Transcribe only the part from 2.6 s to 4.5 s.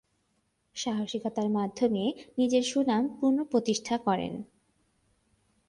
সুনাম পুনঃপ্রতিষ্ঠা করেন।